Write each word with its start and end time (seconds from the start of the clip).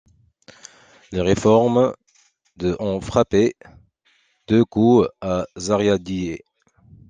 Les 1.11 1.21
réformes 1.21 1.93
de 2.57 2.75
ont 2.79 2.99
frappé 3.01 3.55
deux 4.47 4.65
coups 4.65 5.07
à 5.21 5.45
Zariadié. 5.59 6.43